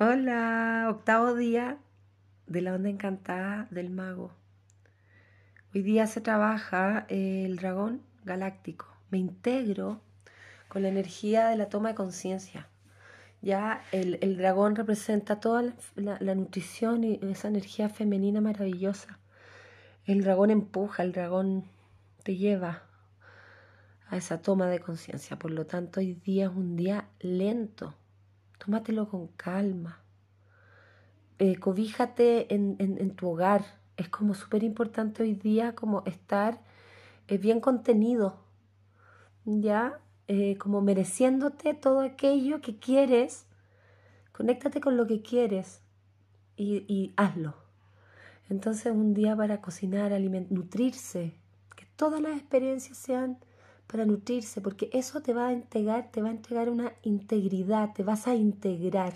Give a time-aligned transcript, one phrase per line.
[0.00, 1.76] Hola, octavo día
[2.46, 4.30] de la onda encantada del mago.
[5.74, 8.86] Hoy día se trabaja el dragón galáctico.
[9.10, 10.00] Me integro
[10.68, 12.68] con la energía de la toma de conciencia.
[13.42, 19.18] Ya el, dragón representa toda la, nutrición y esa energía femenina maravillosa.
[20.04, 21.64] El dragón empuja, el dragón
[22.22, 22.84] te lleva
[24.06, 25.40] a esa toma de conciencia.
[25.40, 27.96] Por lo tanto, hoy día es un día lento
[28.68, 30.02] tómatelo con calma.
[31.38, 33.64] Eh, cobíjate en, tu hogar.
[33.96, 36.60] Es como súper importante hoy día como estar
[37.28, 38.36] eh, bien contenido,
[39.46, 40.00] ¿ya?
[40.26, 43.46] Eh, como mereciéndote todo aquello que quieres.
[44.32, 45.80] Conéctate con lo que quieres
[46.54, 47.54] y, y hazlo.
[48.50, 50.12] Entonces un día para cocinar,
[50.50, 51.32] nutrirse,
[51.74, 53.38] que todas las experiencias sean
[53.88, 58.04] para nutrirse, porque eso te va a entregar, te va a entregar una integridad, te
[58.04, 59.14] vas a integrar.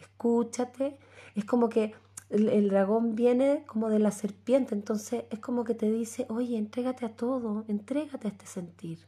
[0.00, 0.98] Escúchate,
[1.34, 1.94] es como que
[2.30, 7.04] el, dragón viene como de la serpiente, entonces es como que te dice, oye, entrégate
[7.06, 9.06] a todo, entrégate a este sentir.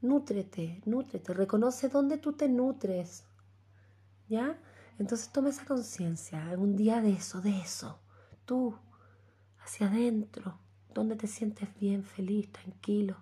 [0.00, 3.24] Nútrete, nútrete, reconoce dónde tú te nutres.
[4.28, 4.58] ¿Ya?
[4.98, 7.98] Entonces toma esa conciencia, un día de eso, de eso,
[8.44, 8.76] tú,
[9.58, 10.58] hacia adentro,
[10.94, 13.16] donde te sientes bien, feliz, tranquilo.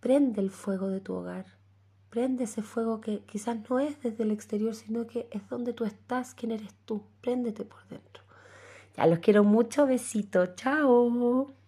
[0.00, 1.46] Prende el fuego de tu hogar.
[2.10, 5.84] Prende ese fuego que quizás no es desde el exterior, sino que es donde tú
[5.84, 7.02] estás, quién eres tú.
[7.20, 8.22] Préndete por dentro.
[8.96, 9.86] Ya los quiero mucho.
[9.86, 10.46] Besito.
[10.54, 11.58] Chao.